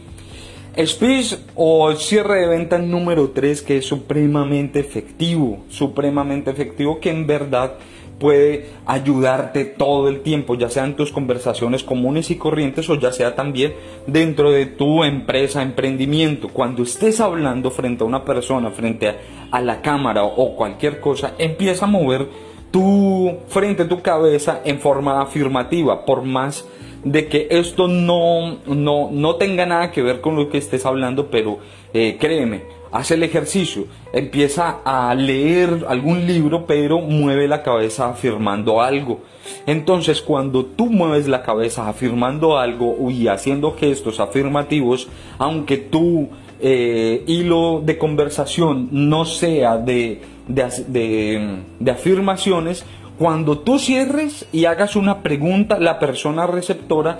Speech 0.77 1.37
o 1.55 1.93
cierre 1.95 2.41
de 2.41 2.47
venta 2.47 2.77
número 2.77 3.29
3 3.29 3.61
que 3.61 3.77
es 3.77 3.85
supremamente 3.85 4.79
efectivo, 4.79 5.63
supremamente 5.69 6.49
efectivo 6.49 6.99
que 6.99 7.11
en 7.11 7.27
verdad 7.27 7.73
puede 8.19 8.69
ayudarte 8.85 9.65
todo 9.65 10.07
el 10.07 10.21
tiempo, 10.21 10.55
ya 10.55 10.69
sea 10.69 10.85
en 10.85 10.95
tus 10.95 11.11
conversaciones 11.11 11.83
comunes 11.83 12.31
y 12.31 12.37
corrientes 12.37 12.89
o 12.89 12.95
ya 12.95 13.11
sea 13.11 13.35
también 13.35 13.73
dentro 14.07 14.51
de 14.51 14.65
tu 14.65 15.03
empresa, 15.03 15.61
emprendimiento. 15.61 16.49
Cuando 16.49 16.83
estés 16.83 17.19
hablando 17.19 17.71
frente 17.71 18.03
a 18.03 18.07
una 18.07 18.23
persona, 18.23 18.71
frente 18.71 19.13
a, 19.51 19.61
la 19.61 19.81
cámara 19.81 20.23
o 20.23 20.55
cualquier 20.55 20.99
cosa, 20.99 21.33
empieza 21.37 21.85
a 21.85 21.89
mover 21.89 22.27
tu 22.71 23.37
frente, 23.47 23.85
tu 23.85 24.01
cabeza 24.01 24.61
en 24.65 24.79
forma 24.79 25.21
afirmativa, 25.21 26.05
por 26.05 26.23
más 26.23 26.65
de 27.03 27.27
que 27.27 27.47
esto 27.51 27.87
no, 27.87 28.57
no, 28.65 29.09
no 29.11 29.35
tenga 29.35 29.65
nada 29.65 29.91
que 29.91 30.01
ver 30.01 30.21
con 30.21 30.35
lo 30.35 30.49
que 30.49 30.57
estés 30.57 30.85
hablando, 30.85 31.27
pero 31.27 31.59
eh, 31.93 32.17
créeme, 32.19 32.63
haz 32.93 33.09
el 33.09 33.23
ejercicio, 33.23 33.87
empieza 34.13 34.77
a 34.85 35.13
leer 35.15 35.85
algún 35.89 36.27
libro, 36.27 36.65
pero 36.67 36.99
mueve 36.99 37.47
la 37.47 37.63
cabeza 37.63 38.09
afirmando 38.09 38.81
algo. 38.81 39.21
Entonces, 39.65 40.21
cuando 40.21 40.63
tú 40.63 40.85
mueves 40.85 41.27
la 41.27 41.41
cabeza 41.41 41.89
afirmando 41.89 42.57
algo 42.57 43.09
y 43.09 43.27
haciendo 43.27 43.75
gestos 43.75 44.19
afirmativos, 44.19 45.09
aunque 45.39 45.77
tu 45.77 46.29
eh, 46.61 47.23
hilo 47.25 47.81
de 47.83 47.97
conversación 47.97 48.89
no 48.91 49.25
sea 49.25 49.77
de, 49.77 50.21
de 50.47 51.91
afirmaciones, 51.91 52.85
cuando 53.17 53.59
tú 53.59 53.79
cierres 53.79 54.47
y 54.51 54.65
hagas 54.65 54.95
una 54.95 55.23
pregunta, 55.23 55.79
la 55.79 55.99
persona 55.99 56.45
receptora 56.45 57.19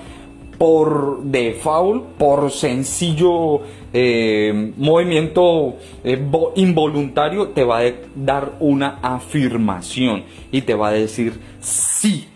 por 0.58 1.24
default, 1.24 2.04
por 2.18 2.52
sencillo 2.52 3.62
eh, 3.92 4.74
movimiento 4.78 5.76
eh, 6.04 6.20
involuntario, 6.56 7.50
te 7.50 7.64
va 7.64 7.80
a 7.80 7.92
dar 8.16 8.54
una 8.60 9.00
afirmación 9.02 10.24
y 10.52 10.62
te 10.62 10.76
va 10.76 10.90
a 10.90 10.94
decir 10.94 11.40
sí. 11.60 12.28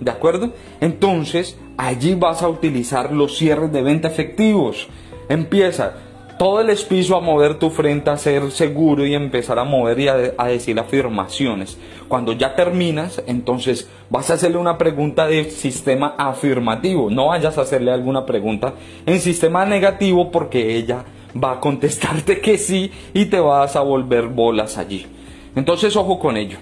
¿De 0.00 0.10
acuerdo? 0.10 0.52
Entonces, 0.80 1.58
allí 1.76 2.14
vas 2.14 2.42
a 2.42 2.48
utilizar 2.48 3.12
los 3.12 3.36
cierres 3.38 3.72
de 3.72 3.82
venta 3.82 4.08
efectivos. 4.08 4.88
Empieza 5.28 5.94
todo 6.38 6.60
el 6.60 6.70
espizo 6.70 7.16
a 7.16 7.20
mover 7.20 7.58
tu 7.58 7.70
frente 7.70 8.10
a 8.10 8.16
ser 8.16 8.50
seguro 8.50 9.06
y 9.06 9.14
empezar 9.14 9.58
a 9.58 9.64
mover 9.64 10.00
y 10.00 10.08
a, 10.08 10.16
decir 10.16 10.78
afirmaciones. 10.78 11.78
Cuando 12.08 12.32
ya 12.32 12.54
terminas, 12.54 13.22
entonces 13.26 13.88
vas 14.10 14.30
a 14.30 14.34
hacerle 14.34 14.58
una 14.58 14.76
pregunta 14.76 15.26
de 15.26 15.44
sistema 15.50 16.14
afirmativo. 16.18 17.10
No 17.10 17.26
vayas 17.28 17.56
a 17.56 17.62
hacerle 17.62 17.92
alguna 17.92 18.26
pregunta 18.26 18.74
en 19.06 19.20
sistema 19.20 19.64
negativo 19.64 20.30
porque 20.30 20.76
ella 20.76 21.04
va 21.42 21.52
a 21.52 21.60
contestarte 21.60 22.40
que 22.40 22.58
sí 22.58 22.90
y 23.12 23.26
te 23.26 23.40
vas 23.40 23.76
a 23.76 23.80
volver 23.80 24.26
bolas 24.28 24.76
allí. 24.76 25.06
Entonces 25.54 25.94
ojo 25.96 26.18
con 26.18 26.36
ello. 26.36 26.58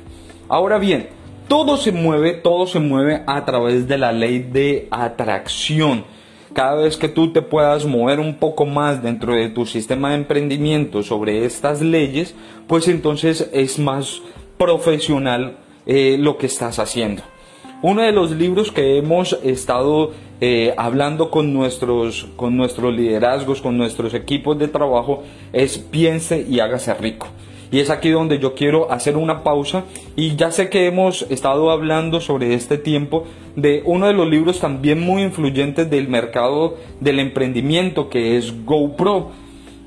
Ahora 0.49 0.79
bien, 0.79 1.09
todo 1.49 1.77
se 1.77 1.93
mueve, 1.93 2.35
todo 2.35 2.67
se 2.67 2.79
mueve 2.79 3.23
a 3.27 3.45
través 3.45 3.89
de 3.89 3.99
la 3.99 4.13
ley 4.13 4.41
de 4.41 4.89
atracción 4.91 6.05
cada 6.53 6.77
vez 6.77 6.97
que 6.97 7.09
tú 7.09 7.33
te 7.33 7.43
puedas 7.43 7.85
mover 7.85 8.21
un 8.21 8.37
poco 8.37 8.67
más 8.67 9.03
dentro 9.03 9.35
de 9.35 9.49
tu 9.49 9.67
sistema 9.67 10.11
de 10.11 10.17
emprendimiento 10.17 11.03
sobre 11.03 11.45
estas 11.45 11.81
leyes, 11.81 12.35
pues 12.67 12.89
entonces 12.89 13.49
es 13.53 13.79
más 13.79 14.23
profesional 14.59 15.57
eh, 15.87 16.17
lo 16.19 16.39
que 16.39 16.47
estás 16.47 16.79
haciendo. 16.79 17.23
Uno 17.83 18.03
de 18.03 18.13
los 18.13 18.31
libros 18.31 18.71
que 18.71 18.99
hemos 18.99 19.33
estado 19.43 20.13
eh, 20.41 20.73
hablando 20.77 21.31
con 21.31 21.53
nuestros, 21.53 22.29
con 22.37 22.57
nuestros 22.57 22.95
liderazgos, 22.95 23.61
con 23.61 23.77
nuestros 23.77 24.15
equipos 24.15 24.59
de 24.59 24.69
trabajo, 24.69 25.25
es 25.53 25.79
Piense 25.79 26.47
y 26.49 26.61
hágase 26.61 26.95
rico. 26.95 27.29
Y 27.73 27.81
es 27.81 27.89
aquí 27.89 28.11
donde 28.11 28.39
yo 28.39 28.55
quiero 28.55 28.93
hacer 28.93 29.17
una 29.17 29.43
pausa 29.43 29.85
y 30.15 30.37
ya 30.37 30.53
sé 30.53 30.69
que 30.69 30.87
hemos 30.87 31.23
estado 31.31 31.71
hablando 31.71 32.21
sobre 32.21 32.53
este 32.53 32.77
tiempo 32.77 33.25
de 33.57 33.83
uno 33.87 34.07
de 34.07 34.13
los 34.13 34.29
libros 34.29 34.61
también 34.61 35.01
muy 35.01 35.23
influyentes 35.23 35.89
del 35.89 36.07
mercado 36.07 36.77
del 37.01 37.19
emprendimiento 37.19 38.11
que 38.11 38.37
es 38.37 38.65
GoPro. 38.67 39.31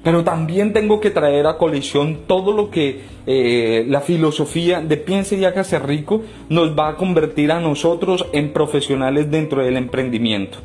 Pero 0.04 0.24
también 0.24 0.74
tengo 0.74 1.00
que 1.00 1.12
traer 1.12 1.46
a 1.46 1.58
colisión 1.58 2.22
todo 2.28 2.54
lo 2.54 2.72
que 2.72 3.02
eh, 3.28 3.86
la 3.88 4.02
filosofía 4.02 4.82
de 4.82 4.98
piense 4.98 5.36
y 5.36 5.46
hágase 5.46 5.78
rico 5.78 6.22
nos 6.50 6.78
va 6.78 6.90
a 6.90 6.96
convertir 6.96 7.52
a 7.52 7.60
nosotros 7.60 8.26
en 8.34 8.52
profesionales 8.52 9.30
dentro 9.30 9.64
del 9.64 9.78
emprendimiento. 9.78 10.58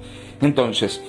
Entonces, 0.43 1.03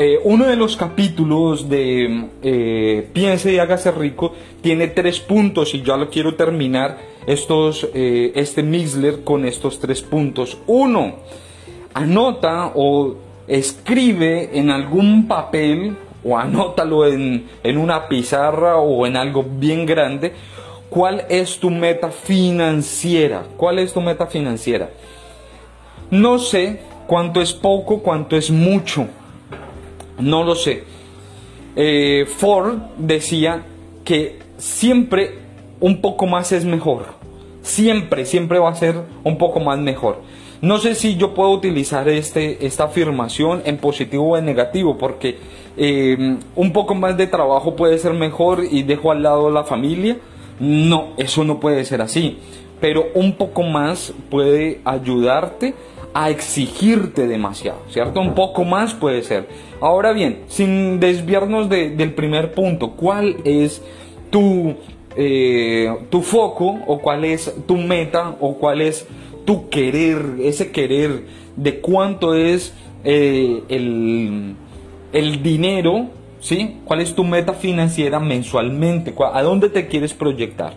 eh, 0.00 0.20
uno 0.22 0.46
de 0.46 0.54
los 0.54 0.76
capítulos 0.76 1.68
de 1.68 2.28
eh, 2.40 3.10
Piense 3.12 3.52
y 3.52 3.58
hágase 3.58 3.90
rico 3.90 4.32
tiene 4.60 4.86
tres 4.86 5.18
puntos 5.18 5.74
y 5.74 5.82
ya 5.82 5.96
lo 5.96 6.08
quiero 6.08 6.36
terminar 6.36 6.98
estos, 7.26 7.88
eh, 7.94 8.30
este 8.36 8.62
Mixler 8.62 9.24
con 9.24 9.44
estos 9.44 9.80
tres 9.80 10.00
puntos. 10.00 10.56
Uno, 10.68 11.16
anota 11.94 12.70
o 12.76 13.16
escribe 13.48 14.56
en 14.56 14.70
algún 14.70 15.26
papel 15.26 15.96
o 16.22 16.38
anótalo 16.38 17.04
en, 17.04 17.48
en 17.64 17.76
una 17.76 18.06
pizarra 18.06 18.76
o 18.76 19.04
en 19.04 19.16
algo 19.16 19.44
bien 19.44 19.84
grande 19.84 20.32
cuál 20.90 21.24
es 21.28 21.58
tu 21.58 21.70
meta 21.70 22.12
financiera. 22.12 23.42
¿Cuál 23.56 23.80
es 23.80 23.92
tu 23.92 24.00
meta 24.00 24.28
financiera? 24.28 24.90
No 26.12 26.38
sé 26.38 26.82
cuánto 27.08 27.42
es 27.42 27.52
poco, 27.52 27.98
cuánto 27.98 28.36
es 28.36 28.48
mucho 28.48 29.08
no 30.18 30.44
lo 30.44 30.54
sé. 30.54 30.84
Eh, 31.76 32.26
Ford 32.26 32.78
decía 32.98 33.64
que 34.04 34.38
siempre 34.56 35.38
un 35.80 36.00
poco 36.00 36.26
más 36.26 36.52
es 36.52 36.64
mejor. 36.64 37.06
Siempre, 37.62 38.24
siempre 38.24 38.58
va 38.58 38.70
a 38.70 38.74
ser 38.74 38.96
un 39.24 39.38
poco 39.38 39.60
más 39.60 39.78
mejor. 39.78 40.22
No 40.60 40.78
sé 40.78 40.96
si 40.96 41.16
yo 41.16 41.34
puedo 41.34 41.50
utilizar 41.50 42.08
este, 42.08 42.66
esta 42.66 42.84
afirmación 42.84 43.62
en 43.64 43.76
positivo 43.76 44.30
o 44.30 44.36
en 44.36 44.46
negativo, 44.46 44.98
porque 44.98 45.38
eh, 45.76 46.36
un 46.56 46.72
poco 46.72 46.96
más 46.96 47.16
de 47.16 47.28
trabajo 47.28 47.76
puede 47.76 47.98
ser 47.98 48.12
mejor 48.12 48.64
y 48.68 48.82
dejo 48.82 49.12
al 49.12 49.22
lado 49.22 49.50
la 49.50 49.62
familia. 49.62 50.16
No, 50.58 51.10
eso 51.16 51.44
no 51.44 51.60
puede 51.60 51.84
ser 51.84 52.02
así. 52.02 52.38
Pero 52.80 53.06
un 53.14 53.34
poco 53.34 53.62
más 53.62 54.12
puede 54.30 54.80
ayudarte 54.84 55.74
a 56.14 56.30
exigirte 56.30 57.26
demasiado, 57.26 57.78
¿cierto? 57.90 58.20
Un 58.20 58.34
poco 58.34 58.64
más 58.64 58.94
puede 58.94 59.22
ser. 59.22 59.48
Ahora 59.80 60.12
bien, 60.12 60.40
sin 60.48 61.00
desviarnos 61.00 61.68
del 61.68 62.14
primer 62.14 62.52
punto, 62.52 62.92
¿cuál 62.92 63.36
es 63.44 63.82
tu, 64.30 64.74
eh, 65.16 65.94
tu 66.10 66.22
foco 66.22 66.78
o 66.86 66.98
cuál 66.98 67.24
es 67.24 67.54
tu 67.66 67.76
meta 67.76 68.36
o 68.40 68.54
cuál 68.54 68.80
es 68.80 69.06
tu 69.44 69.68
querer, 69.68 70.36
ese 70.42 70.72
querer 70.72 71.24
de 71.56 71.80
cuánto 71.80 72.34
es 72.34 72.74
eh, 73.04 73.62
el, 73.68 74.54
el 75.12 75.42
dinero, 75.42 76.08
¿sí? 76.40 76.78
¿Cuál 76.84 77.00
es 77.00 77.14
tu 77.14 77.24
meta 77.24 77.52
financiera 77.54 78.20
mensualmente? 78.20 79.14
¿A 79.32 79.42
dónde 79.42 79.68
te 79.68 79.86
quieres 79.86 80.14
proyectar? 80.14 80.74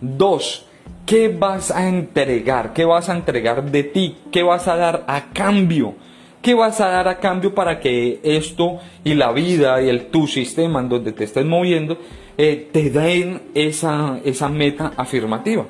Dos, 0.00 0.66
¿qué 1.06 1.28
vas 1.28 1.70
a 1.70 1.88
entregar? 1.88 2.72
¿Qué 2.72 2.84
vas 2.84 3.08
a 3.08 3.14
entregar 3.14 3.70
de 3.70 3.82
ti? 3.82 4.16
¿Qué 4.30 4.42
vas 4.42 4.68
a 4.68 4.76
dar 4.76 5.04
a 5.06 5.32
cambio? 5.32 5.94
¿Qué 6.40 6.54
vas 6.54 6.80
a 6.80 6.88
dar 6.88 7.08
a 7.08 7.18
cambio 7.18 7.54
para 7.54 7.80
que 7.80 8.20
esto 8.22 8.78
y 9.04 9.14
la 9.14 9.32
vida 9.32 9.80
y 9.80 9.88
el 9.88 10.06
tu 10.06 10.26
sistema 10.26 10.80
en 10.80 10.88
donde 10.88 11.12
te 11.12 11.24
estés 11.24 11.46
moviendo 11.46 11.98
eh, 12.36 12.68
te 12.72 12.90
den 12.90 13.42
esa, 13.54 14.18
esa 14.24 14.48
meta 14.48 14.92
afirmativa? 14.96 15.66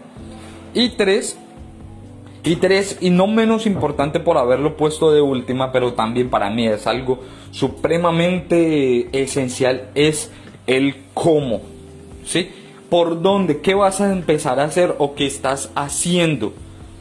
Y 0.75 0.91
tres, 0.91 1.39
y 2.45 2.57
tres, 2.57 2.97
y 3.01 3.11
no 3.11 3.27
menos 3.27 3.67
importante 3.67 4.19
por 4.19 4.39
haberlo 4.39 4.77
puesto 4.77 5.13
de 5.13 5.21
última, 5.21 5.73
pero 5.73 5.93
también 5.93 6.31
para 6.31 6.49
mí 6.49 6.67
es 6.67 6.87
algo 6.87 7.21
supremamente 7.51 9.09
esencial, 9.13 9.91
es 9.95 10.31
el 10.67 10.97
cómo. 11.13 11.61
¿Sí? 12.25 12.49
¿Por 12.93 13.23
dónde? 13.23 13.63
¿Qué 13.63 13.73
vas 13.73 14.03
a 14.03 14.13
empezar 14.13 14.61
a 14.61 14.65
hacer 14.65 14.97
o 14.99 15.15
qué 15.15 15.25
estás 15.25 15.71
haciendo? 15.75 16.53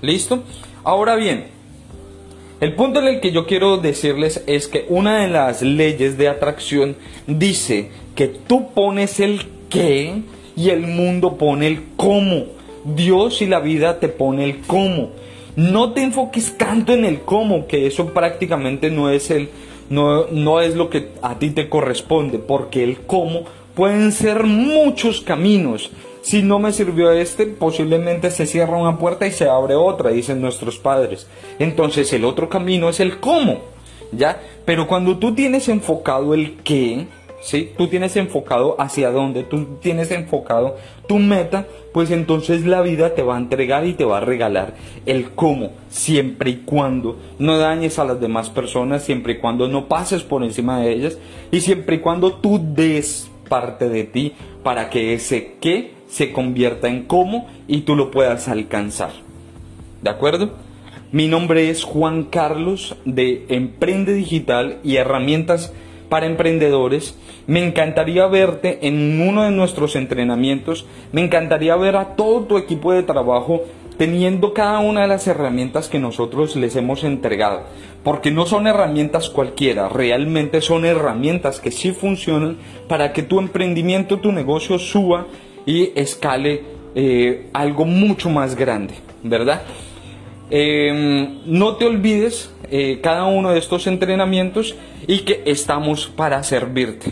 ¿Listo? 0.02 0.42
Ahora 0.86 1.18
bien, 1.18 1.48
el 2.62 2.76
punto 2.76 3.02
en 3.02 3.08
el 3.08 3.20
que 3.20 3.34
yo 3.34 3.46
quiero 3.46 3.76
decirles 3.76 4.42
es 4.48 4.70
que 4.70 4.86
una 4.88 5.18
de 5.18 5.28
las 5.28 5.62
leyes 5.62 6.18
de 6.18 6.30
atracción 6.30 6.96
dice 7.28 7.92
que 8.16 8.30
tú 8.30 8.72
pones 8.74 9.20
el 9.20 9.42
qué 9.70 10.22
y 10.56 10.70
el 10.70 10.88
mundo 10.88 11.36
pone 11.36 11.68
el 11.68 11.84
cómo. 11.98 12.46
Dios 12.86 13.42
y 13.42 13.48
la 13.48 13.60
vida 13.60 14.00
te 14.00 14.08
pone 14.08 14.46
el 14.46 14.62
cómo 14.62 15.10
no 15.56 15.92
te 15.92 16.02
enfoques 16.02 16.58
tanto 16.58 16.94
en 16.94 17.06
el 17.06 17.22
cómo, 17.22 17.68
que 17.68 17.86
eso 17.88 18.14
prácticamente 18.14 18.90
no 18.90 19.10
es 19.10 19.32
el 19.32 19.50
no, 19.90 20.28
no 20.28 20.62
es 20.62 20.76
lo 20.76 20.90
que 20.90 21.10
a 21.22 21.38
ti 21.38 21.50
te 21.50 21.68
corresponde, 21.68 22.40
porque 22.40 22.82
el 22.82 23.00
cómo 23.00 23.44
pueden 23.76 24.12
ser 24.12 24.44
muchos 24.44 25.22
caminos. 25.22 25.92
Si 26.22 26.44
no 26.44 26.60
me 26.60 26.72
sirvió 26.72 27.12
este, 27.12 27.48
posiblemente 27.48 28.30
se 28.30 28.46
cierra 28.46 28.78
una 28.78 28.98
puerta 28.98 29.26
y 29.26 29.32
se 29.32 29.50
abre 29.50 29.76
otra, 29.76 30.12
dicen 30.12 30.42
nuestros 30.42 30.78
padres. 30.78 31.28
Entonces 31.58 32.14
el 32.14 32.26
otro 32.26 32.48
camino 32.48 32.90
es 32.90 33.00
el 33.00 33.20
cómo, 33.20 33.60
¿ya? 34.12 34.40
Pero 34.66 34.88
cuando 34.88 35.18
tú 35.18 35.34
tienes 35.34 35.68
enfocado 35.68 36.36
el 36.36 36.58
qué, 36.58 37.08
¿sí? 37.42 37.72
Tú 37.76 37.88
tienes 37.88 38.16
enfocado 38.18 38.80
hacia 38.80 39.10
dónde, 39.10 39.44
tú 39.44 39.78
tienes 39.82 40.12
enfocado 40.12 40.78
tu 41.08 41.18
meta, 41.18 41.66
pues 41.92 42.12
entonces 42.12 42.66
la 42.66 42.82
vida 42.82 43.16
te 43.16 43.24
va 43.24 43.36
a 43.36 43.40
entregar 43.40 43.88
y 43.88 43.94
te 43.94 44.06
va 44.06 44.18
a 44.18 44.22
regalar 44.22 44.76
el 45.08 45.32
cómo, 45.32 45.72
siempre 45.90 46.52
y 46.52 46.56
cuando 46.58 47.18
no 47.40 47.58
dañes 47.58 47.98
a 47.98 48.06
las 48.06 48.22
demás 48.22 48.52
personas, 48.52 49.04
siempre 49.04 49.34
y 49.34 49.38
cuando 49.40 49.68
no 49.68 49.88
pases 49.88 50.22
por 50.22 50.44
encima 50.44 50.80
de 50.80 50.92
ellas 50.92 51.18
y 51.50 51.62
siempre 51.62 51.96
y 51.96 52.00
cuando 52.00 52.34
tú 52.34 52.62
des 52.64 53.31
parte 53.52 53.90
de 53.90 54.06
ti 54.06 54.32
para 54.64 54.90
que 54.90 55.14
ese 55.14 55.58
qué 55.60 55.92
se 56.08 56.32
convierta 56.32 56.88
en 56.88 57.04
cómo 57.04 57.50
y 57.68 57.82
tú 57.82 57.98
lo 57.98 58.10
puedas 58.10 58.48
alcanzar. 58.48 59.12
¿De 60.02 60.10
acuerdo? 60.10 60.52
Mi 61.12 61.28
nombre 61.28 61.70
es 61.70 61.84
Juan 61.84 62.24
Carlos 62.24 62.96
de 63.04 63.46
Emprende 63.50 64.14
Digital 64.14 64.78
y 64.86 64.96
Herramientas 64.96 65.74
para 66.08 66.28
emprendedores. 66.28 67.18
Me 67.46 67.62
encantaría 67.62 68.26
verte 68.28 68.88
en 68.88 69.20
uno 69.20 69.44
de 69.44 69.52
nuestros 69.52 69.98
entrenamientos. 69.98 70.86
Me 71.12 71.22
encantaría 71.22 71.76
ver 71.76 71.98
a 71.98 72.16
todo 72.16 72.46
tu 72.46 72.58
equipo 72.58 72.94
de 72.94 73.04
trabajo 73.04 73.64
teniendo 73.98 74.54
cada 74.54 74.80
una 74.80 75.02
de 75.02 75.08
las 75.08 75.28
herramientas 75.28 75.90
que 75.90 76.00
nosotros 76.00 76.56
les 76.56 76.76
hemos 76.76 77.04
entregado. 77.04 77.64
Porque 78.04 78.32
no 78.32 78.46
son 78.46 78.68
herramientas 78.68 79.30
cualquiera, 79.30 79.90
realmente 79.90 80.62
son 80.62 80.86
herramientas 80.86 81.60
que 81.60 81.72
sí 81.72 81.92
funcionan 81.92 82.58
para 82.88 83.14
que 83.14 83.24
tu 83.24 83.40
emprendimiento, 83.40 84.18
tu 84.18 84.32
negocio 84.32 84.80
suba 84.80 85.28
y 85.66 85.92
escale 85.96 86.64
eh, 86.96 87.48
algo 87.54 87.86
mucho 87.86 88.30
más 88.30 88.56
grande, 88.56 88.96
¿verdad? 89.24 89.62
Em, 90.50 91.40
no 91.46 91.76
te 91.78 91.86
olvides 91.86 92.52
eh, 92.70 93.00
cada 93.02 93.26
uno 93.26 93.52
de 93.52 93.60
estos 93.60 93.88
entrenamientos 93.88 94.76
y 95.08 95.20
que 95.20 95.44
estamos 95.46 96.08
para 96.08 96.44
servirte. 96.44 97.12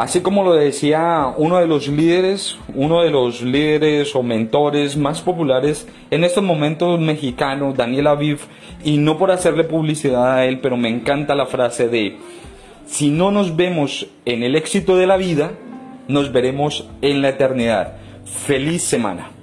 Así 0.00 0.22
como 0.22 0.44
lo 0.44 0.54
decía 0.54 1.26
uno 1.36 1.58
de 1.58 1.66
los 1.66 1.86
líderes, 1.86 2.56
uno 2.74 3.02
de 3.02 3.10
los 3.10 3.42
líderes 3.42 4.16
o 4.16 4.22
mentores 4.22 4.96
más 4.96 5.20
populares 5.20 5.86
en 6.10 6.24
estos 6.24 6.42
momentos 6.42 6.98
mexicano, 6.98 7.74
Daniel 7.74 8.06
Aviv, 8.06 8.38
y 8.82 8.96
no 8.96 9.18
por 9.18 9.30
hacerle 9.30 9.64
publicidad 9.64 10.36
a 10.38 10.46
él, 10.46 10.60
pero 10.60 10.78
me 10.78 10.88
encanta 10.88 11.34
la 11.34 11.44
frase 11.44 11.88
de, 11.88 12.16
si 12.86 13.10
no 13.10 13.30
nos 13.30 13.56
vemos 13.56 14.06
en 14.24 14.42
el 14.42 14.56
éxito 14.56 14.96
de 14.96 15.06
la 15.06 15.18
vida, 15.18 15.50
nos 16.08 16.32
veremos 16.32 16.88
en 17.02 17.20
la 17.20 17.28
eternidad. 17.28 17.98
Feliz 18.24 18.82
semana. 18.82 19.39